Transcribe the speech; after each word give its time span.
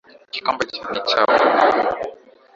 Kikombe 0.31 0.63
ni 0.91 0.99
chafu. 1.09 1.43